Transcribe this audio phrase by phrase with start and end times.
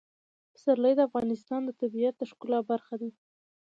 [0.53, 3.09] پسرلی د افغانستان د طبیعت د ښکلا برخه ده.